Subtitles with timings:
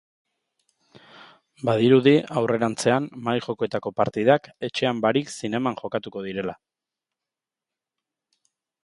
[1.67, 6.57] Badirudi aurrerantzean, mahai-jokoetako partidak etxean barik zineman jokatu direla!